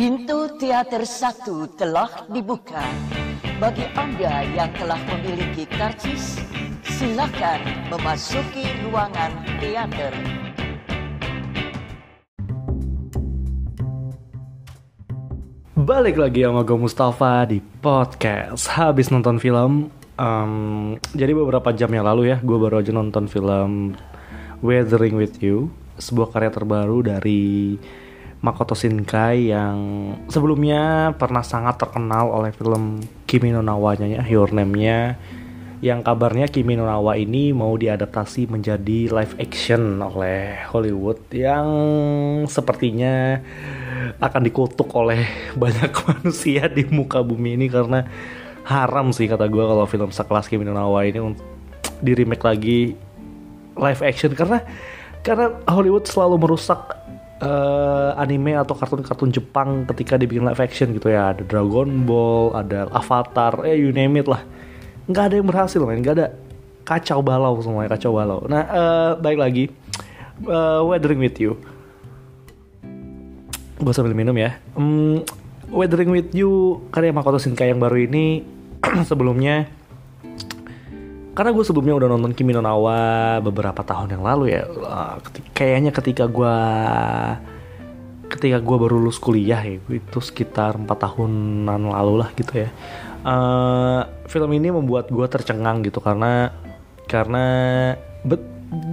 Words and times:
Pintu 0.00 0.48
teater 0.56 1.04
satu 1.04 1.68
telah 1.76 2.24
dibuka. 2.32 2.80
Bagi 3.60 3.84
Anda 3.92 4.48
yang 4.48 4.72
telah 4.72 4.96
memiliki 4.96 5.68
karcis, 5.68 6.40
silakan 6.88 7.60
memasuki 7.92 8.64
ruangan 8.80 9.28
teater. 9.60 10.16
Balik 15.76 16.16
lagi 16.16 16.48
sama 16.48 16.64
gue 16.64 16.80
Mustafa 16.80 17.44
di 17.44 17.60
podcast 17.60 18.72
Habis 18.72 19.12
nonton 19.12 19.36
film 19.36 19.92
um, 20.16 20.96
Jadi 21.12 21.32
beberapa 21.36 21.76
jam 21.76 21.92
yang 21.92 22.08
lalu 22.08 22.32
ya 22.32 22.40
Gue 22.40 22.56
baru 22.56 22.80
aja 22.80 22.88
nonton 22.88 23.28
film 23.28 24.00
Weathering 24.64 25.20
With 25.20 25.44
You 25.44 25.68
Sebuah 26.00 26.32
karya 26.32 26.52
terbaru 26.52 27.04
dari 27.04 27.76
Makoto 28.40 28.72
Shinkai 28.72 29.52
yang 29.52 29.76
sebelumnya 30.32 31.12
pernah 31.12 31.44
sangat 31.44 31.76
terkenal 31.76 32.32
oleh 32.32 32.56
film 32.56 33.04
Kimi 33.28 33.52
no 33.52 33.60
Nawa-nya 33.60 34.08
ya, 34.08 34.22
Your 34.24 34.48
Name-nya. 34.56 35.20
Yang 35.84 36.00
kabarnya 36.08 36.48
Kimi 36.48 36.72
no 36.72 36.88
Nawa 36.88 37.20
ini 37.20 37.52
mau 37.52 37.76
diadaptasi 37.76 38.48
menjadi 38.48 39.12
live 39.12 39.36
action 39.36 40.00
oleh 40.00 40.56
Hollywood 40.72 41.20
yang 41.36 41.68
sepertinya 42.48 43.44
akan 44.24 44.42
dikutuk 44.48 44.88
oleh 44.96 45.28
banyak 45.60 45.92
manusia 45.92 46.64
di 46.72 46.88
muka 46.88 47.20
bumi 47.20 47.60
ini 47.60 47.68
karena 47.68 48.08
haram 48.64 49.12
sih 49.12 49.28
kata 49.28 49.52
gue 49.52 49.64
kalau 49.68 49.84
film 49.84 50.08
sekelas 50.08 50.48
Kimi 50.48 50.64
no 50.64 50.72
Nawa 50.72 51.04
ini 51.04 51.36
di 52.00 52.12
remake 52.16 52.44
lagi 52.48 52.96
live 53.76 54.00
action. 54.00 54.32
Karena 54.32 54.64
karena 55.20 55.52
Hollywood 55.68 56.08
selalu 56.08 56.40
merusak 56.40 56.96
uh, 57.40 58.16
anime 58.20 58.54
atau 58.56 58.76
kartun-kartun 58.76 59.32
Jepang 59.32 59.88
ketika 59.90 60.20
dibikin 60.20 60.46
live 60.46 60.60
action 60.60 60.92
gitu 60.94 61.10
ya. 61.10 61.34
Ada 61.34 61.42
Dragon 61.44 62.04
Ball 62.04 62.54
ada 62.54 62.86
Avatar 62.92 63.64
eh 63.66 63.76
you 63.80 63.90
name 63.90 64.20
it 64.20 64.28
lah. 64.28 64.44
Nggak 65.08 65.24
ada 65.32 65.34
yang 65.40 65.48
berhasil 65.48 65.80
men. 65.82 66.00
Nggak 66.04 66.14
ada. 66.16 66.28
Kacau 66.84 67.20
balau 67.22 67.54
semuanya 67.60 67.96
kacau 67.96 68.16
balau. 68.16 68.44
Nah 68.46 68.64
uh, 68.68 69.10
baik 69.18 69.38
lagi. 69.40 69.64
Uh, 70.44 70.84
Weathering 70.88 71.20
with 71.20 71.36
You. 71.36 71.60
Gue 73.80 73.92
sambil 73.96 74.16
minum 74.16 74.36
ya. 74.36 74.56
Um, 74.76 75.24
Weathering 75.72 76.12
with 76.12 76.32
You 76.36 76.84
karya 76.92 77.12
Makoto 77.12 77.40
Shinkai 77.40 77.72
yang 77.72 77.80
baru 77.80 78.08
ini 78.08 78.44
sebelumnya 79.08 79.79
karena 81.30 81.50
gue 81.54 81.64
sebelumnya 81.64 81.94
udah 82.02 82.08
nonton 82.10 82.34
Kimi 82.34 82.50
no 82.50 82.62
Nawa 82.62 83.38
beberapa 83.38 83.80
tahun 83.86 84.18
yang 84.18 84.24
lalu 84.26 84.54
ya. 84.54 84.66
Uh, 84.66 85.16
kayaknya 85.54 85.94
ketika 85.94 86.26
gue 86.26 86.56
ketika 88.30 88.62
gue 88.62 88.76
baru 88.78 88.98
lulus 88.98 89.18
kuliah 89.18 89.58
ya 89.58 89.78
itu 89.90 90.18
sekitar 90.22 90.78
empat 90.78 90.98
tahunan 91.06 91.80
lalu 91.90 92.14
lah 92.18 92.30
gitu 92.34 92.66
ya. 92.66 92.70
Uh, 93.20 94.06
film 94.26 94.50
ini 94.56 94.72
membuat 94.72 95.12
gue 95.12 95.26
tercengang 95.28 95.84
gitu 95.86 96.00
karena 96.02 96.50
karena 97.06 97.44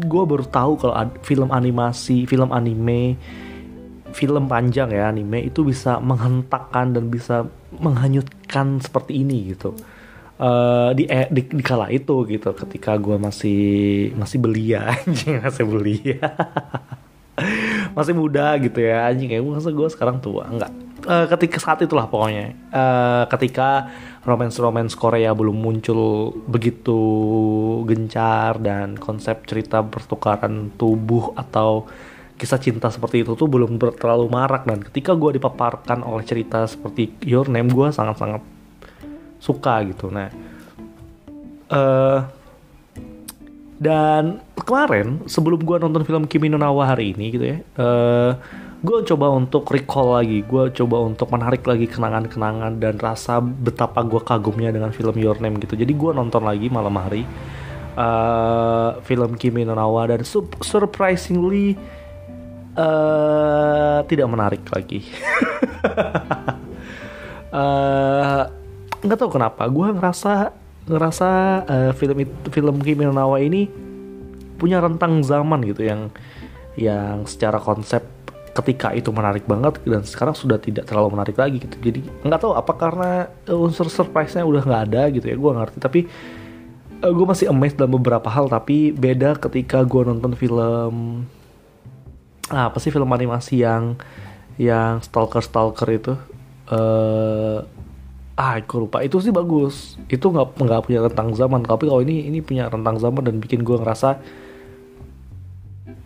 gue 0.07 0.23
baru 0.25 0.45
tahu 0.45 0.81
kalau 0.81 0.93
film 1.21 1.53
animasi 1.53 2.25
film 2.25 2.49
anime 2.49 3.13
film 4.17 4.49
panjang 4.49 4.89
ya 4.89 5.13
anime 5.13 5.45
itu 5.45 5.61
bisa 5.61 6.01
menghentakkan 6.01 6.97
dan 6.97 7.13
bisa 7.13 7.45
menghanyutkan 7.77 8.81
seperti 8.81 9.21
ini 9.21 9.53
gitu 9.53 9.77
uh, 10.41 10.89
di, 10.93 11.03
eh, 11.09 11.27
di 11.29 11.41
di 11.45 11.63
kala 11.65 11.89
itu 11.89 12.25
gitu 12.29 12.53
ketika 12.53 12.95
gue 12.97 13.17
masih 13.17 13.61
masih 14.17 14.37
belia 14.41 14.89
anjing 14.93 15.41
masih 15.41 15.65
belia. 15.65 16.27
Masih 17.93 18.17
muda 18.17 18.57
gitu 18.57 18.81
ya 18.81 19.13
anjing 19.13 19.29
kayak 19.29 19.45
masa 19.45 19.69
gue 19.69 19.85
sekarang 19.93 20.17
tua? 20.17 20.49
Enggak. 20.49 20.73
Uh, 21.05 21.29
ketika 21.29 21.61
saat 21.61 21.85
itulah 21.85 22.09
pokoknya. 22.09 22.57
Uh, 22.73 23.29
ketika 23.29 23.93
romance 24.25 24.57
romance 24.57 24.97
Korea 24.97 25.37
belum 25.37 25.53
muncul 25.53 26.33
begitu 26.49 26.97
gencar 27.85 28.57
dan 28.57 28.97
konsep 28.97 29.45
cerita 29.45 29.85
pertukaran 29.85 30.73
tubuh 30.81 31.37
atau 31.37 31.85
kisah 32.41 32.57
cinta 32.57 32.89
seperti 32.89 33.21
itu 33.21 33.33
tuh 33.33 33.49
belum 33.49 33.77
terlalu 33.77 34.29
marak 34.29 34.65
dan 34.65 34.81
ketika 34.81 35.13
gue 35.13 35.37
dipaparkan 35.37 36.05
oleh 36.05 36.25
cerita 36.25 36.65
seperti 36.65 37.21
Your 37.25 37.49
Name 37.49 37.69
gue 37.69 37.89
sangat-sangat 37.89 38.56
suka 39.39 39.85
gitu. 39.87 40.09
Nah 40.09 40.29
uh, 41.71 42.19
dan 43.77 44.41
kemarin 44.57 45.21
sebelum 45.29 45.61
gue 45.61 45.77
nonton 45.77 46.01
film 46.01 46.25
Kimi 46.25 46.49
no 46.49 46.57
Nawa 46.57 46.97
hari 46.97 47.13
ini 47.13 47.25
gitu 47.29 47.45
ya 47.45 47.57
uh, 47.77 48.33
gue 48.81 48.97
coba 49.05 49.29
untuk 49.33 49.69
recall 49.69 50.17
lagi 50.17 50.41
gue 50.41 50.73
coba 50.73 50.97
untuk 51.05 51.29
menarik 51.29 51.61
lagi 51.65 51.85
kenangan-kenangan 51.85 52.81
dan 52.81 52.97
rasa 52.97 53.37
betapa 53.41 54.01
gue 54.01 54.21
kagumnya 54.21 54.73
dengan 54.73 54.93
film 54.93 55.17
Your 55.17 55.41
Name 55.41 55.57
gitu. 55.61 55.73
Jadi 55.73 55.93
gue 55.97 56.11
nonton 56.13 56.45
lagi 56.45 56.69
malam 56.69 56.93
hari 56.97 57.25
uh, 57.97 59.01
film 59.01 59.33
Kimi 59.37 59.65
no 59.65 59.73
Nawa 59.73 60.13
dan 60.13 60.21
surprisingly 60.61 61.73
uh, 62.77 64.05
tidak 64.05 64.27
menarik 64.29 64.61
lagi. 64.73 65.05
Uh, 67.49 68.45
nggak 69.07 69.19
tahu 69.23 69.39
kenapa 69.39 69.63
gue 69.71 69.87
ngerasa 69.95 70.51
ngerasa 70.87 71.29
uh, 71.67 71.91
film 71.95 72.17
itu 72.23 72.47
film 72.51 72.75
Kimi 72.79 73.03
no 73.03 73.15
Nawa 73.15 73.43
ini 73.43 73.67
punya 74.57 74.81
rentang 74.83 75.21
zaman 75.23 75.63
gitu 75.67 75.85
yang 75.85 76.11
yang 76.77 77.25
secara 77.27 77.59
konsep 77.59 78.03
ketika 78.57 78.89
itu 78.97 79.13
menarik 79.13 79.45
banget 79.45 79.77
dan 79.85 80.01
sekarang 80.01 80.33
sudah 80.33 80.57
tidak 80.57 80.89
terlalu 80.89 81.13
menarik 81.13 81.37
lagi 81.37 81.61
gitu. 81.61 81.77
Jadi 81.77 82.01
nggak 82.25 82.41
tahu 82.41 82.57
apa 82.57 82.73
karena 82.73 83.11
unsur 83.53 83.85
surprise-nya 83.85 84.41
udah 84.41 84.65
nggak 84.65 84.83
ada 84.89 85.01
gitu 85.13 85.25
ya 85.29 85.35
gue 85.37 85.51
ngerti. 85.61 85.77
Tapi 85.77 85.99
uh, 87.05 87.13
gue 87.13 87.25
masih 87.29 87.53
amazed 87.53 87.77
dalam 87.77 87.93
beberapa 87.93 88.25
hal 88.33 88.49
tapi 88.49 88.89
beda 88.89 89.37
ketika 89.37 89.85
gue 89.85 90.01
nonton 90.09 90.33
film 90.33 91.21
ah, 92.49 92.73
apa 92.73 92.77
sih 92.81 92.89
film 92.89 93.09
animasi 93.13 93.61
yang 93.61 93.93
yang 94.57 95.05
stalker 95.05 95.45
stalker 95.45 95.89
itu. 95.93 96.13
Uh, 96.67 97.61
ah 98.37 98.61
aku 98.61 98.85
lupa. 98.85 99.01
Itu 99.01 99.17
sih 99.19 99.33
bagus. 99.33 99.97
Itu 100.07 100.29
nggak 100.29 100.61
nggak 100.61 100.81
punya 100.85 100.99
rentang 101.03 101.33
zaman. 101.33 101.65
Tapi 101.65 101.89
kalau 101.89 102.05
ini 102.05 102.29
ini 102.29 102.39
punya 102.45 102.69
rentang 102.69 103.01
zaman 103.01 103.25
dan 103.25 103.41
bikin 103.41 103.65
gue 103.65 103.75
ngerasa 103.81 104.21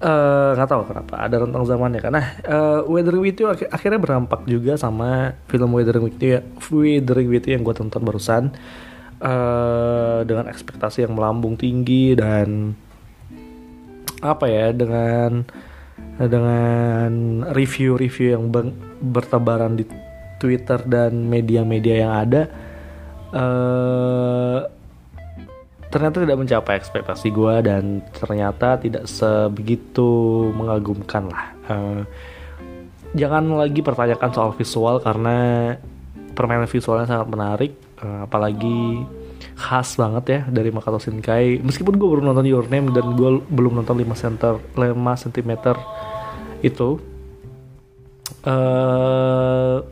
nggak 0.02 0.66
uh, 0.66 0.72
tahu 0.72 0.82
kenapa 0.90 1.16
ada 1.28 1.36
rentang 1.44 1.64
zamannya. 1.68 2.02
Karena 2.02 2.22
uh, 2.48 2.80
Weathering 2.88 3.22
with 3.22 3.38
You 3.38 3.52
ak 3.52 3.68
akhirnya 3.70 4.00
berdampak 4.00 4.48
juga 4.48 4.80
sama 4.80 5.36
film 5.52 5.76
Weathering 5.76 6.08
with 6.08 6.18
You 6.24 6.40
ya, 6.40 6.42
Weathering 6.72 7.30
with 7.30 7.46
You 7.46 7.60
yang 7.60 7.64
gue 7.68 7.76
tonton 7.76 8.02
barusan. 8.02 8.44
Uh, 9.22 10.26
dengan 10.26 10.50
ekspektasi 10.50 11.06
yang 11.06 11.14
melambung 11.14 11.54
tinggi 11.54 12.18
dan 12.18 12.74
apa 14.26 14.50
ya 14.50 14.74
dengan 14.74 15.46
dengan 16.18 17.10
review-review 17.54 18.34
yang 18.34 18.50
bertebaran 18.98 19.78
di 19.78 19.86
Twitter 20.42 20.82
dan 20.90 21.30
media-media 21.30 22.02
yang 22.02 22.14
ada 22.18 22.42
uh, 23.38 24.60
ternyata 25.92 26.24
tidak 26.24 26.40
mencapai 26.40 26.74
ekspektasi 26.80 27.28
gue 27.36 27.56
dan 27.68 28.00
ternyata 28.16 28.80
tidak 28.80 29.06
sebegitu 29.12 30.50
mengagumkan 30.56 31.28
lah. 31.28 31.46
Uh, 31.68 32.02
jangan 33.12 33.44
lagi 33.60 33.84
pertanyakan 33.84 34.32
soal 34.32 34.52
visual 34.56 35.04
karena 35.04 35.76
permainan 36.32 36.72
visualnya 36.72 37.12
sangat 37.12 37.28
menarik, 37.28 37.72
uh, 38.00 38.24
apalagi 38.24 39.04
khas 39.60 40.00
banget 40.00 40.24
ya 40.32 40.42
dari 40.48 40.72
Makoto 40.72 40.96
Shinkai. 40.96 41.60
Meskipun 41.60 42.00
gue 42.00 42.08
baru 42.08 42.24
nonton 42.24 42.48
Your 42.48 42.72
Name 42.72 42.96
dan 42.96 43.20
gue 43.20 43.44
belum 43.52 43.84
nonton 43.84 44.00
5 44.00 44.16
center 44.16 44.54
5 44.80 44.96
cm 44.96 45.52
itu. 46.64 47.04
Uh, 48.48 49.84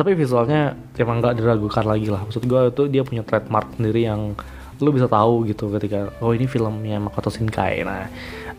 tapi 0.00 0.16
visualnya 0.16 0.72
emang 0.96 1.20
nggak 1.20 1.36
diragukan 1.36 1.84
lagi 1.84 2.08
lah. 2.08 2.24
Maksud 2.24 2.48
gue 2.48 2.72
itu 2.72 2.82
dia 2.88 3.04
punya 3.04 3.20
trademark 3.20 3.76
sendiri 3.76 4.08
yang 4.08 4.32
lu 4.80 4.96
bisa 4.96 5.04
tahu 5.12 5.44
gitu 5.44 5.68
ketika 5.76 6.08
oh 6.24 6.32
ini 6.32 6.48
filmnya 6.48 6.96
Makoto 6.96 7.28
Shinkai. 7.28 7.84
Nah 7.84 8.08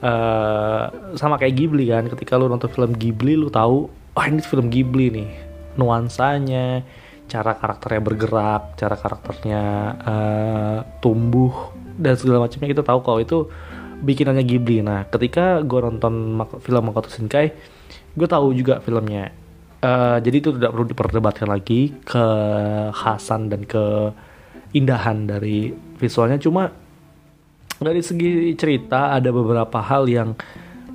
uh, 0.05 0.83
sama 1.17 1.41
kayak 1.41 1.57
Ghibli 1.57 1.89
kan 1.89 2.05
ketika 2.13 2.37
lu 2.37 2.45
nonton 2.45 2.69
film 2.69 2.93
Ghibli 2.93 3.33
lu 3.33 3.49
tahu 3.49 3.89
oh 3.89 4.23
ini 4.29 4.45
film 4.45 4.69
Ghibli 4.69 5.09
nih. 5.09 5.29
Nuansanya 5.81 6.85
cara 7.25 7.57
karakternya 7.57 8.01
bergerak 8.05 8.77
cara 8.77 8.93
karakternya 8.93 9.63
uh, 9.97 10.79
tumbuh 11.01 11.73
dan 11.97 12.13
segala 12.21 12.45
macamnya 12.45 12.69
kita 12.69 12.85
tahu 12.85 13.01
kalau 13.01 13.17
itu 13.17 13.49
bikinannya 14.05 14.45
Ghibli. 14.45 14.85
Nah 14.85 15.09
ketika 15.09 15.65
gue 15.65 15.79
nonton 15.81 16.37
film 16.61 16.83
Makoto 16.85 17.09
Shinkai 17.09 17.49
gue 18.13 18.27
tahu 18.29 18.53
juga 18.53 18.77
filmnya 18.77 19.40
Uh, 19.81 20.21
jadi 20.21 20.45
itu 20.45 20.49
tidak 20.53 20.77
perlu 20.77 20.85
diperdebatkan 20.85 21.49
lagi 21.49 21.89
kekhasan 22.05 23.49
dan 23.49 23.65
keindahan 23.65 25.25
dari 25.25 25.73
visualnya. 25.97 26.37
Cuma 26.37 26.69
dari 27.81 28.05
segi 28.05 28.53
cerita 28.53 29.17
ada 29.17 29.33
beberapa 29.33 29.81
hal 29.81 30.05
yang 30.05 30.37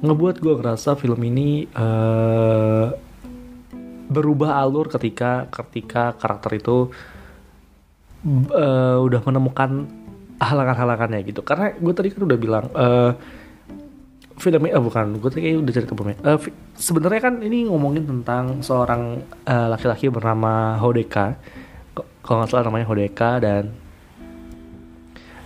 ngebuat 0.06 0.38
gue 0.38 0.54
ngerasa 0.54 0.94
film 0.94 1.18
ini 1.26 1.66
uh, 1.74 2.94
berubah 4.06 4.62
alur 4.62 4.86
ketika 4.86 5.50
ketika 5.50 6.14
karakter 6.14 6.62
itu 6.62 6.94
uh, 8.54 8.96
udah 9.02 9.20
menemukan 9.26 9.90
halangan-halangannya 10.36 11.26
gitu 11.26 11.40
karena 11.42 11.74
gue 11.74 11.92
tadi 11.96 12.12
kan 12.12 12.22
udah 12.22 12.38
bilang 12.38 12.66
uh, 12.76 13.16
filmnya 14.36 14.76
uh, 14.76 14.82
bukan. 14.84 15.16
Gue 15.18 15.30
tadi 15.32 15.56
udah 15.56 15.72
cerita 15.72 15.92
belum 15.96 16.16
uh, 16.20 16.38
sebenarnya 16.76 17.20
kan 17.20 17.34
ini 17.40 17.66
ngomongin 17.68 18.04
tentang 18.04 18.60
seorang 18.60 19.24
uh, 19.48 19.66
laki-laki 19.72 20.12
bernama 20.12 20.76
Hodeka. 20.80 21.36
Kalau 22.24 22.42
nggak 22.42 22.50
salah 22.52 22.64
namanya 22.68 22.86
Hodeka 22.86 23.40
dan 23.40 23.72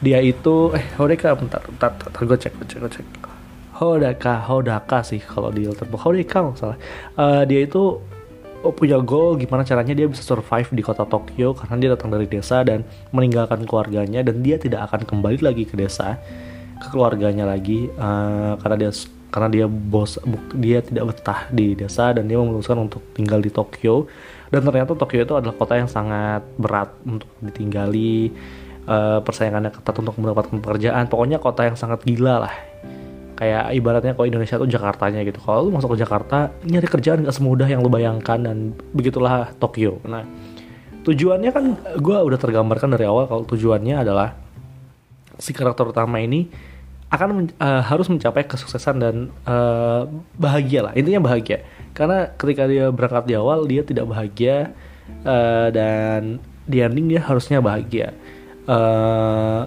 dia 0.00 0.18
itu 0.24 0.72
eh 0.74 0.84
Hodeka 0.96 1.36
bentar 1.36 1.60
bentar, 1.64 1.92
bentar, 1.92 2.08
bentar 2.10 2.22
gue 2.24 2.38
cek 2.40 2.52
gue 2.56 2.66
cek 2.66 2.78
gue 2.82 2.92
cek. 3.00 3.06
Hodaka 3.80 4.34
Hodaka 4.44 5.00
sih 5.00 5.22
kalau 5.22 5.48
di 5.48 5.64
Letterboxd 5.64 6.04
Hodeka 6.04 6.36
nggak 6.44 6.56
salah. 6.58 6.78
Uh, 7.16 7.42
dia 7.46 7.64
itu 7.64 8.00
oh, 8.64 8.72
punya 8.74 9.00
goal 9.00 9.36
gimana 9.40 9.64
caranya 9.64 9.96
dia 9.96 10.06
bisa 10.08 10.20
survive 10.24 10.68
di 10.72 10.82
kota 10.84 11.04
Tokyo 11.08 11.56
karena 11.56 11.74
dia 11.80 11.88
datang 11.96 12.12
dari 12.12 12.26
desa 12.28 12.60
dan 12.64 12.84
meninggalkan 13.12 13.64
keluarganya 13.64 14.20
dan 14.24 14.44
dia 14.44 14.60
tidak 14.60 14.90
akan 14.90 15.06
kembali 15.08 15.40
lagi 15.40 15.64
ke 15.64 15.76
desa 15.76 16.20
ke 16.80 16.86
keluarganya 16.88 17.44
lagi 17.44 17.92
uh, 18.00 18.56
karena 18.58 18.76
dia 18.88 18.90
karena 19.30 19.48
dia 19.52 19.66
bos 19.70 20.18
dia 20.58 20.82
tidak 20.82 21.14
betah 21.14 21.46
di 21.54 21.78
desa 21.78 22.10
dan 22.10 22.26
dia 22.26 22.34
memutuskan 22.40 22.82
untuk 22.82 23.04
tinggal 23.14 23.38
di 23.38 23.52
Tokyo. 23.52 24.10
Dan 24.50 24.66
ternyata 24.66 24.98
Tokyo 24.98 25.22
itu 25.22 25.34
adalah 25.38 25.54
kota 25.54 25.78
yang 25.78 25.86
sangat 25.86 26.42
berat 26.58 26.90
untuk 27.06 27.30
ditinggali 27.38 28.34
uh, 28.90 29.22
persaingannya 29.22 29.70
ketat 29.70 29.94
untuk 30.02 30.18
mendapatkan 30.18 30.58
pekerjaan. 30.58 31.06
Pokoknya 31.06 31.38
kota 31.38 31.70
yang 31.70 31.78
sangat 31.78 32.02
gila 32.02 32.42
lah. 32.42 32.54
Kayak 33.38 33.72
ibaratnya 33.72 34.12
kalau 34.18 34.26
Indonesia 34.26 34.58
tuh 34.58 34.66
Jakartanya 34.66 35.22
gitu. 35.22 35.38
Kalau 35.38 35.70
lu 35.70 35.70
masuk 35.70 35.94
ke 35.94 36.02
Jakarta 36.02 36.50
nyari 36.66 36.88
kerjaan 36.90 37.22
gak 37.22 37.32
semudah 37.38 37.70
yang 37.70 37.80
lu 37.80 37.88
bayangkan 37.88 38.42
dan 38.42 38.74
begitulah 38.90 39.54
Tokyo. 39.62 40.02
Nah 40.10 40.26
tujuannya 41.00 41.50
kan 41.54 41.64
gue 41.96 42.18
udah 42.18 42.36
tergambarkan 42.36 42.92
dari 42.92 43.08
awal 43.08 43.24
kalau 43.24 43.48
tujuannya 43.48 44.04
adalah 44.04 44.36
si 45.38 45.52
karakter 45.52 45.86
utama 45.86 46.18
ini 46.18 46.50
akan 47.10 47.28
men, 47.34 47.46
uh, 47.58 47.82
harus 47.82 48.06
mencapai 48.06 48.46
kesuksesan 48.46 48.96
dan 49.02 49.16
uh, 49.46 50.06
bahagia 50.38 50.90
lah. 50.90 50.92
Intinya 50.94 51.26
bahagia. 51.26 51.66
Karena 51.90 52.30
ketika 52.38 52.70
dia 52.70 52.88
berangkat 52.94 53.26
di 53.26 53.34
awal 53.34 53.66
dia 53.66 53.82
tidak 53.82 54.06
bahagia 54.06 54.70
uh, 55.26 55.68
dan 55.74 56.38
di 56.70 56.78
ending 56.78 57.10
dia 57.10 57.20
harusnya 57.26 57.58
bahagia. 57.58 58.14
Uh, 58.70 59.66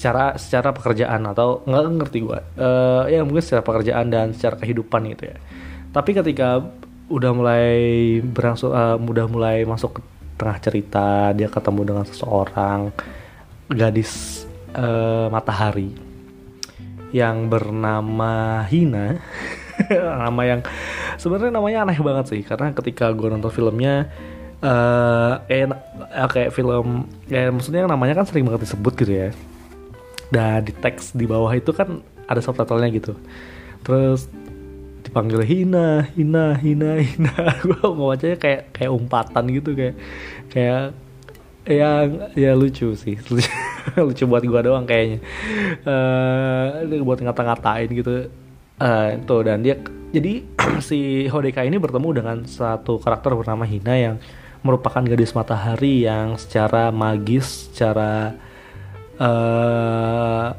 secara 0.00 0.40
secara 0.40 0.72
pekerjaan 0.72 1.28
atau 1.28 1.60
nggak 1.68 1.82
ngerti 2.00 2.24
gue 2.24 2.40
uh, 2.56 3.04
ya 3.04 3.20
mungkin 3.20 3.44
secara 3.44 3.60
pekerjaan 3.60 4.08
dan 4.08 4.32
secara 4.32 4.56
kehidupan 4.56 5.12
gitu 5.12 5.28
ya. 5.28 5.36
Tapi 5.92 6.16
ketika 6.16 6.64
udah 7.12 7.30
mulai 7.36 7.68
berangsur 8.24 8.72
uh, 8.72 8.96
udah 8.96 9.28
mulai 9.28 9.68
masuk 9.68 10.00
ke 10.00 10.02
tengah 10.40 10.56
cerita 10.56 11.36
dia 11.36 11.52
ketemu 11.52 11.92
dengan 11.92 12.04
seseorang 12.08 12.88
gadis 13.70 14.44
uh, 14.74 15.30
matahari 15.30 15.94
yang 17.10 17.50
bernama 17.50 18.64
Hina. 18.66 19.18
Nama 19.90 20.42
yang 20.44 20.60
sebenarnya 21.16 21.52
namanya 21.54 21.78
aneh 21.88 21.98
banget 21.98 22.26
sih 22.36 22.42
karena 22.44 22.70
ketika 22.76 23.10
gue 23.16 23.28
nonton 23.32 23.50
filmnya 23.50 24.12
uh, 24.60 25.40
kayak 25.48 25.72
kayak 26.30 26.50
film 26.52 27.08
ya 27.26 27.48
maksudnya 27.48 27.88
namanya 27.88 28.20
kan 28.20 28.26
sering 28.28 28.46
banget 28.46 28.70
disebut 28.70 28.92
gitu 28.98 29.12
ya. 29.12 29.28
Dan 30.30 30.62
di 30.62 30.72
teks 30.76 31.16
di 31.16 31.26
bawah 31.26 31.50
itu 31.50 31.74
kan 31.74 32.04
ada 32.30 32.38
subtitlenya 32.38 32.90
gitu. 32.94 33.12
Terus 33.82 34.30
dipanggil 35.02 35.42
Hina 35.42 36.06
Hina 36.14 36.54
Hina 36.54 37.00
Hina. 37.02 37.34
Gue 37.66 37.90
bacanya 37.90 38.36
kayak 38.38 38.70
kayak 38.76 38.90
umpatan 38.94 39.44
gitu 39.50 39.74
kayak 39.74 39.96
kayak 40.52 40.94
yang 41.70 42.34
ya 42.34 42.52
lucu 42.58 42.92
sih. 42.98 43.16
Lucu, 43.96 44.24
buat 44.26 44.42
gue 44.42 44.60
doang 44.60 44.84
kayaknya. 44.84 45.22
Uh, 45.86 47.00
buat 47.06 47.22
ngata-ngatain 47.22 47.88
gitu. 47.94 48.28
Uh, 48.80 49.20
tuh 49.28 49.44
dan 49.44 49.60
dia 49.60 49.76
jadi 50.10 50.42
si 50.88 51.28
Hodeka 51.30 51.62
ini 51.62 51.78
bertemu 51.78 52.08
dengan 52.22 52.36
satu 52.44 52.98
karakter 52.98 53.36
bernama 53.38 53.62
Hina 53.68 53.94
yang 53.94 54.16
merupakan 54.60 55.00
gadis 55.00 55.32
matahari 55.32 56.04
yang 56.04 56.36
secara 56.36 56.92
magis 56.92 57.70
secara 57.70 58.34
uh, 59.16 60.52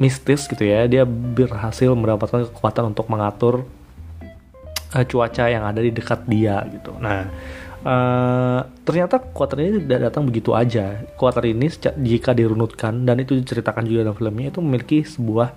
mistis 0.00 0.48
gitu 0.48 0.64
ya. 0.64 0.88
Dia 0.88 1.04
berhasil 1.06 1.92
mendapatkan 1.92 2.48
kekuatan 2.50 2.96
untuk 2.96 3.06
mengatur 3.12 3.68
uh, 4.96 5.04
cuaca 5.04 5.44
yang 5.46 5.62
ada 5.68 5.84
di 5.84 5.92
dekat 5.92 6.24
dia 6.26 6.64
gitu. 6.72 6.96
Nah 6.98 7.28
uh, 7.84 8.60
ternyata 8.84 9.20
kekuatan 9.20 9.58
ini 9.60 9.70
tidak 9.86 10.00
datang 10.10 10.22
begitu 10.26 10.50
aja 10.56 11.04
kekuatan 11.16 11.44
ini 11.56 11.66
jika 12.04 12.32
dirunutkan 12.32 13.04
dan 13.04 13.20
itu 13.20 13.36
diceritakan 13.36 13.84
juga 13.86 14.08
dalam 14.08 14.16
filmnya 14.16 14.48
itu 14.52 14.60
memiliki 14.64 15.04
sebuah 15.04 15.48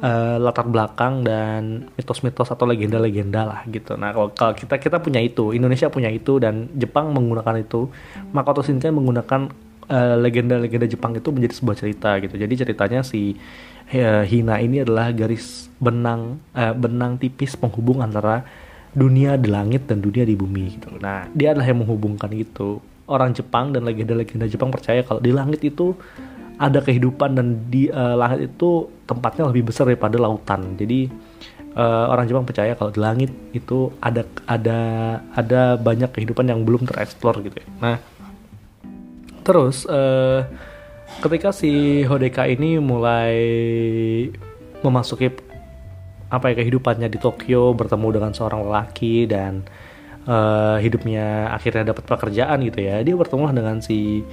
uh, 0.00 0.36
latar 0.40 0.64
belakang 0.70 1.26
dan 1.26 1.90
mitos-mitos 1.98 2.48
atau 2.48 2.64
legenda-legenda 2.64 3.44
lah 3.44 3.60
gitu. 3.68 3.98
Nah 4.00 4.16
kalau, 4.16 4.32
kita 4.56 4.80
kita 4.80 4.96
punya 5.02 5.20
itu, 5.20 5.52
Indonesia 5.52 5.92
punya 5.92 6.08
itu 6.08 6.40
dan 6.40 6.72
Jepang 6.72 7.12
menggunakan 7.12 7.60
itu, 7.60 7.92
Makoto 8.32 8.64
Shinkai 8.64 8.94
menggunakan 8.94 9.52
eh, 9.90 10.16
legenda-legenda 10.16 10.86
Jepang 10.88 11.12
itu 11.12 11.28
menjadi 11.34 11.54
sebuah 11.58 11.76
cerita 11.76 12.10
gitu. 12.22 12.34
Jadi 12.38 12.54
ceritanya 12.64 13.00
si 13.04 13.36
uh, 13.92 14.24
Hina 14.24 14.62
ini 14.62 14.80
adalah 14.80 15.12
garis 15.12 15.68
benang 15.76 16.40
uh, 16.56 16.72
benang 16.72 17.20
tipis 17.20 17.58
penghubung 17.58 18.00
antara 18.00 18.46
dunia 18.92 19.40
di 19.40 19.48
langit 19.48 19.88
dan 19.88 20.04
dunia 20.04 20.22
di 20.22 20.36
bumi 20.36 20.76
gitu. 20.76 20.92
Nah, 21.00 21.28
dia 21.32 21.56
adalah 21.56 21.68
yang 21.68 21.84
menghubungkan 21.84 22.30
itu. 22.32 22.80
Orang 23.08 23.34
Jepang 23.34 23.74
dan 23.74 23.84
legenda-legenda 23.84 24.46
Jepang 24.46 24.70
percaya 24.70 25.02
kalau 25.02 25.18
di 25.18 25.34
langit 25.34 25.60
itu 25.64 25.96
ada 26.60 26.78
kehidupan 26.78 27.34
dan 27.34 27.46
di 27.66 27.90
uh, 27.90 28.14
langit 28.14 28.54
itu 28.54 28.86
tempatnya 29.08 29.50
lebih 29.50 29.72
besar 29.72 29.88
daripada 29.90 30.16
lautan. 30.20 30.78
Jadi 30.78 31.10
uh, 31.74 32.06
orang 32.12 32.28
Jepang 32.30 32.46
percaya 32.46 32.78
kalau 32.78 32.94
di 32.94 33.00
langit 33.02 33.30
itu 33.56 33.90
ada 33.98 34.22
ada 34.46 34.78
ada 35.34 35.74
banyak 35.80 36.12
kehidupan 36.14 36.46
yang 36.46 36.62
belum 36.62 36.86
tereksplor 36.86 37.42
gitu 37.42 37.58
ya. 37.58 37.68
Nah, 37.82 37.96
Terus 39.42 39.84
uh, 39.90 40.46
ketika 41.18 41.50
si 41.50 42.02
Hodeka 42.06 42.46
ini 42.46 42.78
mulai 42.78 43.34
memasuki 44.82 45.30
apa 46.32 46.48
ya 46.48 46.64
kehidupannya 46.64 47.12
di 47.12 47.20
Tokyo 47.20 47.76
bertemu 47.76 48.08
dengan 48.16 48.32
seorang 48.32 48.64
lelaki 48.64 49.28
dan 49.28 49.68
uh, 50.24 50.80
hidupnya 50.80 51.52
akhirnya 51.52 51.92
dapat 51.92 52.08
pekerjaan 52.08 52.64
gitu 52.64 52.80
ya. 52.80 53.04
Dia 53.04 53.12
bertemu 53.12 53.52
dengan 53.52 53.76
si 53.84 54.24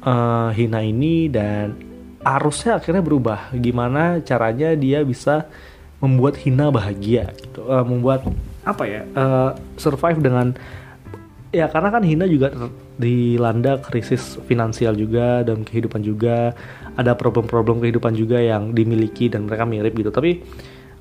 uh, 0.00 0.48
Hina 0.48 0.80
ini 0.80 1.28
dan 1.28 1.76
arusnya 2.24 2.80
akhirnya 2.80 3.04
berubah. 3.04 3.52
Gimana 3.52 4.24
caranya 4.24 4.72
dia 4.72 5.04
bisa 5.04 5.44
membuat 6.00 6.40
Hina 6.40 6.72
bahagia 6.72 7.28
gitu. 7.36 7.68
Uh, 7.68 7.84
membuat 7.84 8.24
apa 8.64 8.84
ya 8.88 9.02
uh, 9.12 9.52
survive 9.76 10.24
dengan 10.24 10.56
ya 11.52 11.68
karena 11.68 11.92
kan 11.92 12.00
Hina 12.00 12.24
juga 12.24 12.48
dilanda 12.96 13.76
krisis 13.80 14.40
finansial 14.48 14.96
juga 14.96 15.44
dan 15.44 15.68
kehidupan 15.68 16.00
juga. 16.00 16.56
Ada 16.96 17.12
problem-problem 17.12 17.84
kehidupan 17.84 18.16
juga 18.16 18.40
yang 18.40 18.72
dimiliki 18.72 19.28
dan 19.28 19.44
mereka 19.44 19.68
mirip 19.68 19.92
gitu. 20.00 20.08
Tapi 20.08 20.40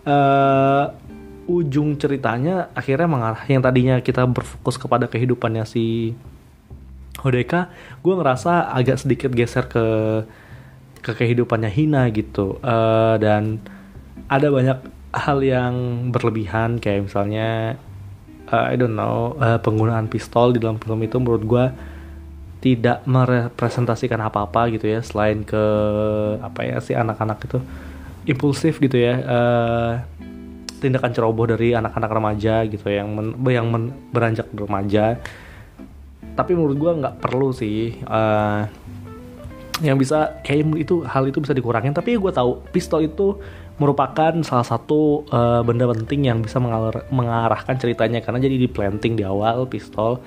uh, 0.09 0.89
ujung 1.45 1.97
ceritanya 2.01 2.73
akhirnya 2.73 3.09
mengarah 3.09 3.43
yang 3.45 3.61
tadinya 3.61 4.01
kita 4.01 4.25
berfokus 4.25 4.77
kepada 4.77 5.05
kehidupannya 5.09 5.65
si 5.65 6.13
Hodeka 7.19 7.69
gue 7.99 8.13
ngerasa 8.15 8.73
agak 8.73 9.01
sedikit 9.01 9.31
geser 9.33 9.67
ke 9.67 9.85
ke 10.99 11.11
kehidupannya 11.15 11.71
Hina 11.71 12.09
gitu. 12.11 12.59
Uh, 12.59 13.15
dan 13.19 13.63
ada 14.27 14.47
banyak 14.51 14.79
hal 15.09 15.41
yang 15.41 15.73
berlebihan 16.13 16.77
kayak 16.77 17.09
misalnya 17.09 17.79
uh, 18.51 18.65
I 18.69 18.77
don't 18.77 18.93
know 18.93 19.33
uh, 19.41 19.57
penggunaan 19.57 20.05
pistol 20.05 20.53
di 20.53 20.61
dalam 20.61 20.77
film 20.77 21.01
itu 21.01 21.17
menurut 21.17 21.43
gue 21.43 21.65
tidak 22.59 23.07
merepresentasikan 23.07 24.19
apa-apa 24.19 24.67
gitu 24.75 24.91
ya 24.91 24.99
selain 24.99 25.47
ke 25.47 25.63
apa 26.43 26.59
ya 26.67 26.77
si 26.83 26.91
anak-anak 26.91 27.39
itu 27.47 27.59
impulsif 28.27 28.81
gitu 28.83 28.99
ya 28.99 29.13
uh, 29.23 29.93
tindakan 30.79 31.11
ceroboh 31.11 31.45
dari 31.45 31.75
anak-anak 31.75 32.09
remaja 32.09 32.63
gitu 32.65 32.87
yang 32.87 33.11
men, 33.11 33.35
yang 33.51 33.67
men, 33.67 33.91
beranjak 34.15 34.47
remaja. 34.55 35.19
Tapi 36.33 36.55
menurut 36.55 36.79
gue 36.79 36.91
nggak 37.03 37.15
perlu 37.19 37.51
sih 37.51 37.99
uh, 38.07 38.63
yang 39.83 39.99
bisa 39.99 40.39
kayak 40.43 40.67
itu 40.79 41.03
hal 41.03 41.27
itu 41.27 41.43
bisa 41.43 41.51
dikurangin. 41.51 41.91
Tapi 41.91 42.15
gue 42.15 42.31
tahu 42.31 42.63
pistol 42.71 43.03
itu 43.03 43.35
merupakan 43.79 44.31
salah 44.43 44.67
satu 44.67 45.27
uh, 45.31 45.63
benda 45.63 45.87
penting 45.87 46.27
yang 46.31 46.39
bisa 46.39 46.59
mengalir, 46.63 47.03
mengarahkan 47.11 47.75
ceritanya. 47.75 48.23
Karena 48.23 48.39
jadi 48.39 48.55
di 48.55 48.67
planting 48.71 49.19
di 49.19 49.23
awal 49.27 49.67
pistol 49.67 50.23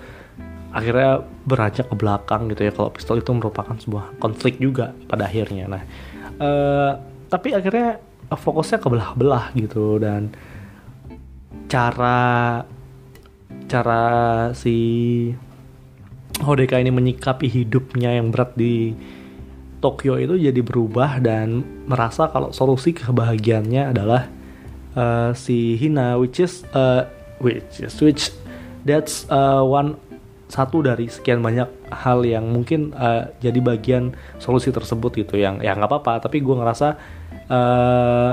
akhirnya 0.73 1.21
beranjak 1.49 1.89
ke 1.89 1.97
belakang 1.97 2.53
gitu 2.53 2.69
ya. 2.69 2.73
Kalau 2.77 2.93
pistol 2.93 3.25
itu 3.25 3.33
merupakan 3.33 3.77
sebuah 3.77 4.21
konflik 4.21 4.61
juga 4.61 4.93
pada 5.09 5.29
akhirnya. 5.29 5.65
Nah 5.69 5.83
uh, 6.41 7.12
tapi 7.33 7.57
akhirnya 7.57 7.97
fokusnya 8.29 8.77
ke 8.77 8.89
belah-belah 8.93 9.57
gitu 9.57 9.97
dan 9.97 10.29
cara 11.65 12.61
cara 13.65 14.05
si 14.53 14.77
Hodeka 16.45 16.77
ini 16.77 16.93
menyikapi 16.93 17.49
hidupnya 17.49 18.21
yang 18.21 18.29
berat 18.29 18.53
di 18.53 18.93
Tokyo 19.81 20.21
itu 20.21 20.37
jadi 20.37 20.61
berubah 20.61 21.25
dan 21.25 21.65
merasa 21.89 22.29
kalau 22.29 22.53
solusi 22.53 22.93
kebahagiaannya 22.93 23.83
adalah 23.97 24.29
uh, 24.93 25.33
si 25.33 25.81
Hina 25.81 26.21
which 26.21 26.39
is 26.39 26.69
uh, 26.77 27.09
which 27.41 27.81
is 27.81 27.97
which 28.05 28.29
that's 28.85 29.25
uh, 29.33 29.65
one 29.65 29.97
satu 30.53 30.85
dari 30.85 31.09
sekian 31.09 31.41
banyak 31.41 31.65
hal 31.89 32.21
yang 32.29 32.45
mungkin 32.53 32.93
uh, 32.93 33.33
jadi 33.41 33.57
bagian 33.65 34.13
solusi 34.37 34.69
tersebut 34.69 35.17
gitu 35.17 35.41
yang 35.41 35.65
ya 35.65 35.73
nggak 35.73 35.89
apa-apa. 35.89 36.29
Tapi 36.29 36.45
gue 36.45 36.53
ngerasa 36.53 37.01
uh, 37.53 38.33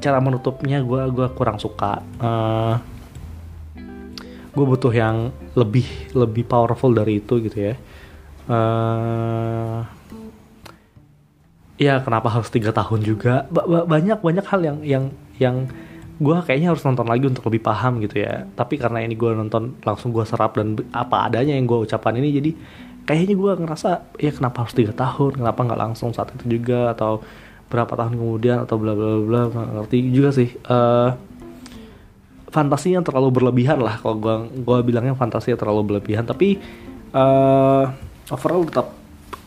cara 0.00 0.18
menutupnya 0.24 0.80
gue 0.80 1.02
gua 1.12 1.28
kurang 1.36 1.60
suka. 1.60 2.00
Uh, 2.16 2.80
gue 4.50 4.64
butuh 4.66 4.90
yang 4.90 5.30
lebih 5.54 5.86
lebih 6.16 6.42
powerful 6.48 6.90
dari 6.90 7.20
itu 7.22 7.38
gitu 7.44 7.70
ya. 7.70 7.74
Uh, 8.50 9.86
ya 11.78 12.02
kenapa 12.02 12.32
harus 12.32 12.50
tiga 12.50 12.74
tahun 12.74 13.04
juga? 13.04 13.46
Ba 13.52 13.86
banyak 13.86 14.18
banyak 14.18 14.46
hal 14.48 14.60
yang 14.64 14.78
yang 14.82 15.04
yang 15.38 15.56
gue 16.20 16.36
kayaknya 16.44 16.76
harus 16.76 16.84
nonton 16.84 17.08
lagi 17.08 17.24
untuk 17.30 17.46
lebih 17.46 17.62
paham 17.62 18.02
gitu 18.02 18.24
ya. 18.24 18.48
Tapi 18.56 18.80
karena 18.80 19.04
ini 19.06 19.14
gue 19.14 19.30
nonton 19.32 19.78
langsung 19.86 20.10
gue 20.10 20.24
serap 20.26 20.58
dan 20.58 20.74
apa 20.90 21.30
adanya 21.30 21.54
yang 21.54 21.68
gue 21.70 21.86
ucapkan 21.86 22.12
ini 22.18 22.28
jadi 22.34 22.50
kayaknya 23.06 23.34
gue 23.38 23.52
ngerasa 23.64 24.18
ya 24.18 24.32
kenapa 24.34 24.66
harus 24.66 24.74
tiga 24.74 24.92
tahun? 24.92 25.40
Kenapa 25.40 25.60
nggak 25.62 25.80
langsung 25.80 26.10
saat 26.10 26.34
itu 26.34 26.58
juga? 26.60 26.92
Atau 26.92 27.22
berapa 27.70 27.94
tahun 27.94 28.18
kemudian 28.18 28.66
atau 28.66 28.76
bla 28.76 28.92
bla 28.92 29.22
bla 29.22 29.40
ngerti 29.48 30.10
juga 30.10 30.34
sih. 30.34 30.50
Uh, 30.66 31.14
fantasinya 32.50 32.98
terlalu 33.06 33.30
berlebihan 33.30 33.78
lah 33.78 34.02
kalau 34.02 34.18
gue 34.18 34.36
gue 34.58 34.78
bilangnya 34.82 35.14
fantasi 35.14 35.54
terlalu 35.54 35.94
berlebihan. 35.94 36.26
Tapi 36.26 36.58
uh, 37.14 37.86
overall 38.34 38.66
tetap 38.66 38.90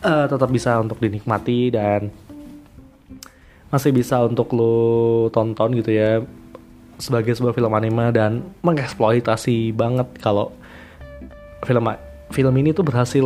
uh, 0.02 0.26
tetap 0.26 0.48
bisa 0.48 0.80
untuk 0.80 0.96
dinikmati 0.98 1.68
dan 1.68 2.08
masih 3.68 3.90
bisa 3.90 4.22
untuk 4.22 4.54
lo 4.54 5.28
tonton 5.34 5.74
gitu 5.74 5.90
ya 5.90 6.22
sebagai 6.94 7.34
sebuah 7.34 7.58
film 7.58 7.74
anime 7.74 8.14
dan 8.14 8.46
mengeksploitasi 8.62 9.74
banget 9.74 10.06
kalau 10.22 10.54
film 11.66 11.90
film 12.30 12.54
ini 12.54 12.70
tuh 12.70 12.86
berhasil 12.86 13.24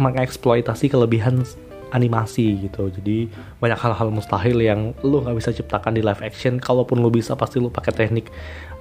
mengeksploitasi 0.00 0.88
kelebihan 0.88 1.44
animasi 1.90 2.66
gitu. 2.66 2.90
Jadi 2.90 3.30
banyak 3.58 3.78
hal-hal 3.78 4.08
mustahil 4.10 4.58
yang 4.58 4.94
lu 5.02 5.22
nggak 5.22 5.36
bisa 5.36 5.50
ciptakan 5.54 5.98
di 5.98 6.02
live 6.02 6.22
action. 6.22 6.58
Kalaupun 6.58 7.02
lu 7.02 7.10
bisa 7.10 7.34
pasti 7.34 7.58
lu 7.58 7.68
pakai 7.68 7.92
teknik 7.94 8.30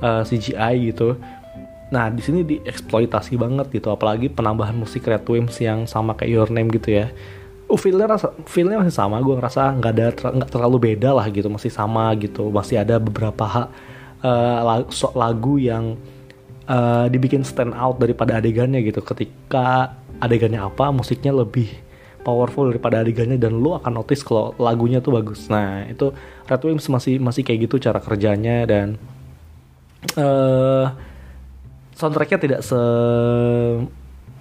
uh, 0.01 0.21
eh, 0.21 0.23
CGI 0.25 0.93
gitu. 0.93 1.17
Nah 1.89 2.13
di 2.13 2.21
sini 2.21 2.45
dieksploitasi 2.45 3.35
banget 3.35 3.69
gitu. 3.73 3.89
Apalagi 3.89 4.29
penambahan 4.29 4.77
musik 4.77 5.05
Red 5.05 5.25
Wimps 5.25 5.59
yang 5.61 5.89
sama 5.89 6.13
kayak 6.15 6.31
Your 6.31 6.49
Name 6.53 6.69
gitu 6.73 6.93
ya. 7.01 7.09
Uh, 7.69 7.77
feelnya 7.77 8.09
rasa 8.09 8.33
feelnya 8.45 8.81
masih 8.81 8.95
sama. 8.95 9.17
Gue 9.21 9.35
ngerasa 9.37 9.73
nggak 9.77 9.91
ada 9.93 10.07
nggak 10.13 10.49
terlalu 10.53 10.77
beda 10.93 11.17
lah 11.17 11.25
gitu. 11.29 11.49
Masih 11.49 11.73
sama 11.73 12.13
gitu. 12.17 12.53
Masih 12.53 12.81
ada 12.81 13.01
beberapa 13.01 13.45
hak 13.45 13.67
uh, 14.21 14.85
lagu 15.17 15.57
yang 15.57 15.97
uh, 16.69 17.09
dibikin 17.09 17.41
stand 17.41 17.73
out 17.73 17.97
daripada 17.97 18.37
adegannya 18.37 18.85
gitu. 18.85 19.01
Ketika 19.01 19.97
adegannya 20.19 20.61
apa 20.61 20.91
musiknya 20.91 21.31
lebih 21.33 21.88
powerful 22.29 22.69
daripada 22.69 23.01
adegannya 23.01 23.41
dan 23.41 23.57
lu 23.57 23.73
akan 23.73 23.97
notice 23.97 24.21
kalau 24.21 24.53
lagunya 24.61 25.01
tuh 25.01 25.17
bagus. 25.17 25.49
Nah 25.49 25.89
itu 25.89 26.13
Red 26.45 26.61
Wimps 26.61 26.85
masih 26.93 27.17
masih 27.17 27.41
kayak 27.41 27.65
gitu 27.65 27.81
cara 27.81 27.97
kerjanya 27.97 28.69
dan 28.69 29.01
uh, 30.13 30.93
soundtracknya 31.97 32.37
tidak 32.37 32.61
se 32.61 32.79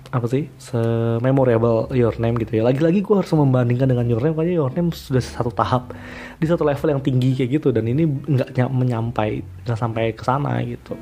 apa 0.08 0.24
sih 0.24 0.48
se 0.56 0.80
memorable 1.20 1.88
Your 1.92 2.16
Name 2.20 2.36
gitu 2.40 2.60
ya. 2.60 2.62
Lagi-lagi 2.64 3.04
gue 3.04 3.16
harus 3.16 3.32
membandingkan 3.32 3.88
dengan 3.88 4.04
Your 4.08 4.20
Name 4.20 4.36
karena 4.36 4.52
Your 4.56 4.72
Name 4.72 4.92
sudah 4.92 5.20
satu 5.20 5.52
tahap 5.52 5.92
di 6.36 6.46
satu 6.48 6.64
level 6.64 6.96
yang 6.96 7.02
tinggi 7.04 7.36
kayak 7.36 7.60
gitu 7.60 7.68
dan 7.72 7.84
ini 7.88 8.04
nggak 8.04 8.68
menyampai 8.72 9.44
nggak 9.64 9.78
sampai 9.78 10.12
ke 10.12 10.22
sana 10.24 10.60
gitu. 10.64 10.96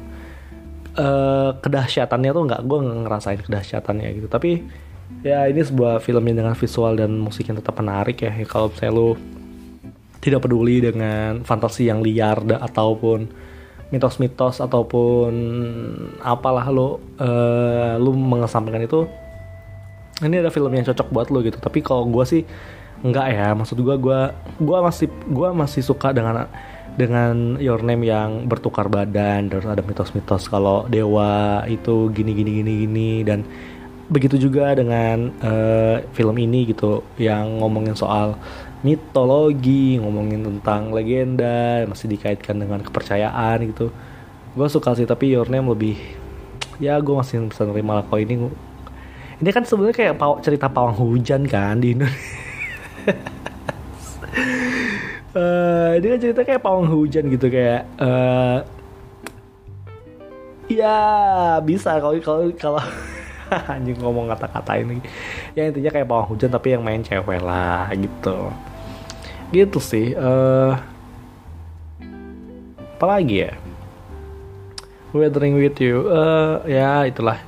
Uh, 0.96 1.52
kedahsyatannya 1.60 2.30
tuh 2.32 2.42
nggak 2.48 2.62
gue 2.64 2.78
ngerasain 3.04 3.40
kedahsyatannya 3.44 4.08
gitu. 4.22 4.26
Tapi 4.32 4.64
ya 5.22 5.46
ini 5.50 5.62
sebuah 5.62 5.98
film 6.02 6.22
yang 6.30 6.46
dengan 6.46 6.54
visual 6.54 6.94
dan 6.98 7.10
musik 7.18 7.46
yang 7.48 7.58
tetap 7.58 7.74
menarik 7.78 8.22
ya. 8.22 8.32
Kalau 8.46 8.70
saya 8.74 8.90
lu 8.94 9.18
tidak 10.22 10.42
peduli 10.42 10.82
dengan 10.82 11.46
fantasi 11.46 11.86
yang 11.86 12.02
liar 12.02 12.42
ataupun 12.42 13.30
mitos-mitos 13.94 14.58
ataupun 14.58 15.30
apalah 16.18 16.66
lo 16.74 16.98
uh, 17.22 17.94
lu 18.02 18.10
mengesampingkan 18.10 18.82
itu 18.82 19.06
ini 20.26 20.42
ada 20.42 20.50
film 20.50 20.74
yang 20.74 20.82
cocok 20.82 21.08
buat 21.12 21.28
lo 21.30 21.44
gitu. 21.44 21.58
Tapi 21.62 21.84
kalau 21.84 22.08
gue 22.08 22.24
sih 22.26 22.42
enggak 23.06 23.26
ya. 23.30 23.54
Maksud 23.54 23.78
gue 23.78 23.96
gue 24.00 24.20
gue 24.58 24.78
masih 24.82 25.06
gue 25.30 25.48
masih 25.54 25.82
suka 25.86 26.10
dengan 26.10 26.48
dengan 26.96 27.60
Your 27.60 27.84
Name 27.84 28.08
yang 28.08 28.48
bertukar 28.48 28.88
badan 28.88 29.52
terus 29.52 29.68
ada 29.68 29.84
mitos-mitos 29.84 30.48
kalau 30.48 30.88
dewa 30.88 31.62
itu 31.68 32.08
gini 32.10 32.32
gini 32.32 32.50
gini 32.64 32.72
gini 32.88 33.10
dan 33.20 33.44
begitu 34.06 34.38
juga 34.38 34.70
dengan 34.78 35.34
uh, 35.42 35.98
film 36.14 36.38
ini 36.38 36.70
gitu 36.70 37.02
yang 37.18 37.58
ngomongin 37.58 37.98
soal 37.98 38.38
mitologi 38.86 39.98
ngomongin 39.98 40.46
tentang 40.46 40.94
legenda 40.94 41.82
masih 41.90 42.06
dikaitkan 42.14 42.54
dengan 42.54 42.80
kepercayaan 42.86 43.66
gitu. 43.74 43.90
Gue 44.54 44.68
suka 44.70 44.94
sih 44.94 45.08
tapi 45.08 45.34
Your 45.34 45.50
Name 45.50 45.74
lebih 45.74 45.98
ya 46.78 47.00
gue 47.00 47.14
masih 47.16 47.50
bisa 47.50 47.66
nerima 47.66 47.98
lah 47.98 48.04
kalau 48.06 48.22
ini. 48.22 48.46
Ini 49.36 49.50
kan 49.52 49.68
sebenarnya 49.68 49.96
kayak 49.96 50.14
paw, 50.16 50.40
cerita 50.40 50.70
pawang 50.70 50.96
hujan 50.96 51.44
kan 51.44 51.76
di 51.76 51.92
Indonesia. 51.92 52.24
Uh, 55.36 55.92
ini 56.00 56.06
kan 56.16 56.18
cerita 56.22 56.40
kayak 56.46 56.62
pawang 56.64 56.88
hujan 56.88 57.28
gitu 57.28 57.52
kayak 57.52 57.84
uh, 58.00 58.64
ya 60.66 60.98
bisa 61.62 62.00
kalau 62.00 62.16
kalau 62.56 62.80
anjing 63.74 63.98
ngomong 64.00 64.30
kata-kata 64.32 64.78
ini. 64.80 64.98
Ya 65.54 65.68
intinya 65.70 65.90
kayak 65.92 66.08
pawang 66.08 66.26
hujan 66.34 66.50
tapi 66.52 66.74
yang 66.74 66.82
main 66.82 67.02
cewek 67.02 67.40
lah 67.42 67.90
gitu. 67.94 68.50
Gitu 69.54 69.78
sih 69.78 70.12
uh, 70.18 70.74
apalagi 72.98 73.46
ya? 73.46 73.52
Weathering 75.14 75.56
with 75.56 75.78
you 75.80 76.10
uh, 76.10 76.60
ya 76.66 77.06
itulah. 77.06 77.40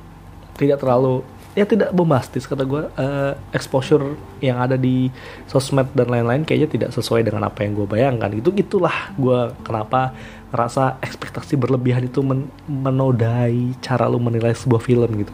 Tidak 0.55 0.79
terlalu 0.79 1.23
ya 1.57 1.65
tidak 1.65 1.91
bombastis 1.91 2.47
kata 2.47 2.63
gue 2.63 2.87
uh, 2.87 3.33
exposure 3.51 4.15
yang 4.39 4.63
ada 4.63 4.79
di 4.79 5.11
sosmed 5.49 5.91
dan 5.91 6.07
lain-lain 6.07 6.45
kayaknya 6.47 6.69
tidak 6.71 6.89
sesuai 6.95 7.25
dengan 7.25 7.47
apa 7.47 7.67
yang 7.67 7.75
gue 7.75 7.87
bayangkan. 7.87 8.31
Itu 8.31 8.55
itulah 8.55 9.11
gue 9.19 9.51
kenapa 9.67 10.15
ngerasa 10.49 10.97
ekspektasi 11.03 11.59
berlebihan 11.61 12.09
itu 12.09 12.25
men 12.25 12.49
menodai 12.65 13.77
cara 13.85 14.09
lu 14.09 14.17
menilai 14.17 14.57
sebuah 14.57 14.81
film 14.81 15.21
gitu 15.21 15.33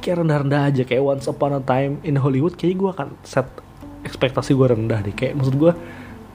kayak 0.00 0.24
rendah-rendah 0.24 0.62
aja 0.70 0.82
kayak 0.86 1.02
once 1.02 1.26
upon 1.26 1.58
a 1.58 1.62
time 1.62 1.98
in 2.06 2.16
Hollywood 2.16 2.54
kayaknya 2.54 2.78
gue 2.78 2.90
akan 2.94 3.08
set 3.26 3.48
ekspektasi 4.06 4.54
gue 4.54 4.66
rendah 4.66 5.00
deh. 5.02 5.14
Kayak 5.14 5.38
maksud 5.38 5.54
gue 5.58 5.72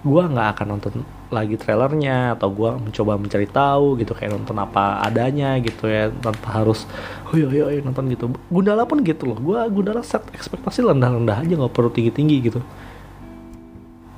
gue 0.03 0.19
nggak 0.19 0.47
akan 0.59 0.67
nonton 0.67 0.93
lagi 1.31 1.55
trailernya 1.55 2.35
atau 2.35 2.51
gue 2.51 2.69
mencoba 2.75 3.15
mencari 3.15 3.47
tahu 3.47 3.95
gitu 4.03 4.11
kayak 4.11 4.35
nonton 4.35 4.59
apa 4.59 4.99
adanya 4.99 5.55
gitu 5.63 5.87
ya 5.87 6.11
tanpa 6.11 6.59
harus 6.59 6.83
oh 7.31 7.39
iya 7.39 7.47
iya, 7.47 7.79
iya 7.79 7.81
nonton 7.81 8.11
gitu. 8.11 8.27
Gundala 8.51 8.83
pun 8.83 8.99
gitu 9.01 9.31
loh. 9.31 9.39
Gue 9.39 9.59
Gundala 9.71 10.03
set 10.03 10.27
ekspektasi 10.35 10.83
rendah-rendah 10.83 11.47
aja 11.47 11.53
nggak 11.55 11.73
perlu 11.73 11.89
tinggi-tinggi 11.89 12.37
gitu. 12.51 12.59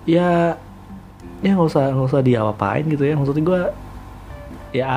Ya 0.10 0.58
ya 1.46 1.52
nggak 1.54 1.70
usah 1.70 1.94
nggak 1.94 2.08
usah 2.10 2.22
diapa-apain 2.26 2.86
gitu 2.90 3.04
ya. 3.06 3.14
Maksudnya 3.14 3.44
gue 3.46 3.62
ya 4.76 4.88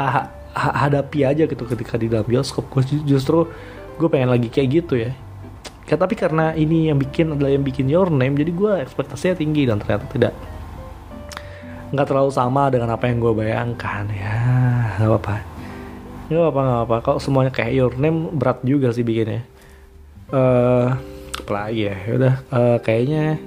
hadapi 0.59 1.23
aja 1.23 1.45
gitu 1.47 1.65
ketika 1.69 2.01
di 2.01 2.09
dalam 2.09 2.25
bioskop. 2.25 2.65
Gue 2.73 2.83
justru 3.05 3.47
gue 3.99 4.09
pengen 4.09 4.31
lagi 4.31 4.49
kayak 4.49 4.69
gitu 4.71 4.95
ya. 4.95 5.13
Ya, 5.89 5.97
tapi 5.97 6.15
karena 6.21 6.53
ini 6.53 6.93
yang 6.93 7.01
bikin 7.01 7.33
adalah 7.33 7.49
yang 7.49 7.65
bikin 7.65 7.89
your 7.89 8.13
name 8.13 8.37
jadi 8.37 8.53
gue 8.53 8.73
ekspektasinya 8.85 9.35
tinggi 9.41 9.65
dan 9.65 9.81
ternyata 9.81 10.05
tidak. 10.13 10.33
Nggak 11.91 12.07
terlalu 12.13 12.31
sama 12.31 12.69
dengan 12.69 12.93
apa 12.93 13.09
yang 13.09 13.19
gue 13.19 13.33
bayangkan 13.33 14.05
ya. 14.13 14.37
Nggak 15.01 15.09
apa-apa. 15.09 15.35
Nggak 16.29 16.45
apa 16.45 16.61
nggak 16.61 16.83
apa 16.85 16.97
kalau 17.01 17.19
semuanya 17.19 17.51
kayak 17.51 17.73
your 17.73 17.95
name 17.97 18.37
berat 18.37 18.61
juga 18.63 18.93
sih 18.93 19.01
bikinnya. 19.01 19.43
Eh 20.29 20.37
uh, 20.37 20.93
lagi 21.49 21.89
ya, 21.89 21.97
ya 21.97 22.13
udah 22.21 22.35
uh, 22.53 22.77
kayaknya 22.85 23.41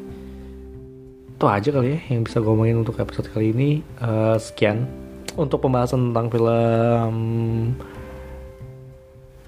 itu 1.38 1.46
aja 1.46 1.70
kali 1.70 1.88
ya 1.94 2.00
yang 2.10 2.26
bisa 2.26 2.42
gue 2.42 2.50
ngomongin 2.50 2.82
untuk 2.82 2.98
episode 2.98 3.30
kali 3.30 3.54
ini. 3.54 3.70
Uh, 4.02 4.34
sekian 4.42 4.90
untuk 5.38 5.62
pembahasan 5.62 6.10
tentang 6.10 6.28
film 6.34 7.78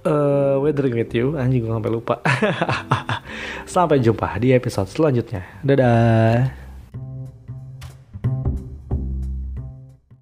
uh, 0.05 0.59
Weathering 0.63 0.95
with 0.95 1.11
you. 1.15 1.35
Anjing 1.35 1.65
gue 1.65 1.73
sampai 1.73 1.91
lupa. 1.91 2.15
Sampai 3.73 3.97
jumpa 4.03 4.37
di 4.37 4.53
episode 4.53 4.91
selanjutnya. 4.91 5.41
Dadah 5.65 6.62